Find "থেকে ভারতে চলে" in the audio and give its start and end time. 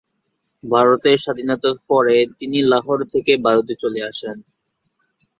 3.13-3.99